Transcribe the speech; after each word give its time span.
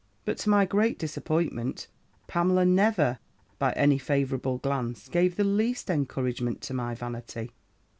"But 0.25 0.39
to 0.39 0.49
my 0.49 0.65
great 0.65 0.97
disappointment, 0.97 1.87
Pamela 2.25 2.65
never, 2.65 3.19
by 3.59 3.71
any 3.73 3.99
favourable 3.99 4.57
glance, 4.57 5.07
gave 5.07 5.35
the 5.35 5.43
least 5.43 5.91
encouragement 5.91 6.59
to 6.61 6.73
my 6.73 6.95
vanity. 6.95 7.51